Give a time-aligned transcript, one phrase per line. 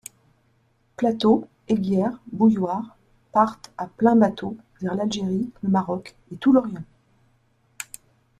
[0.97, 2.97] Plateau, aiguières, bouilloires,
[3.33, 6.81] partent à pleins bateaux vers l’Algérie, le Maroc et tout l'Orient.